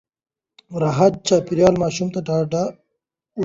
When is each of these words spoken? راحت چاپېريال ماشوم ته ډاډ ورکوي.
راحت 0.83 1.13
چاپېريال 1.27 1.75
ماشوم 1.81 2.07
ته 2.13 2.19
ډاډ 2.27 2.51
ورکوي. 2.55 2.71